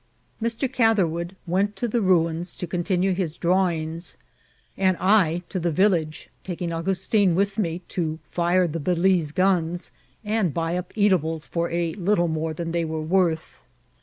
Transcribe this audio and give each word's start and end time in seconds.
Mr. 0.41 0.67
Catherwood 0.71 1.35
went 1.45 1.75
to 1.75 1.87
the 1.87 2.01
ruins 2.01 2.55
to 2.55 2.65
continue 2.65 3.13
his 3.13 3.37
drawings, 3.37 4.17
and 4.75 4.97
I 4.99 5.43
to 5.49 5.59
the 5.59 5.69
village, 5.71 6.31
taking 6.43 6.73
Augustin 6.73 7.35
with 7.35 7.59
me 7.59 7.83
to 7.89 8.17
fire 8.31 8.67
the 8.67 8.79
Balize 8.79 9.31
guns, 9.31 9.91
and 10.25 10.55
buy 10.55 10.75
up 10.75 10.91
eatables 10.95 11.45
for 11.45 11.69
a 11.69 11.93
little 11.93 12.27
more 12.27 12.51
than 12.55 12.71
they 12.71 12.83
were 12.83 13.03
worth. 13.03 13.59